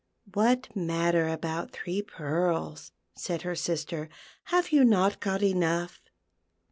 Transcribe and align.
"What 0.33 0.75
matter 0.75 1.27
about 1.27 1.69
three 1.69 2.01
pearls," 2.01 2.91
said 3.15 3.43
her 3.43 3.53
sister;" 3.53 4.09
have 4.45 4.71
you 4.71 4.83
not 4.83 5.19
got 5.19 5.43
enough 5.43 6.01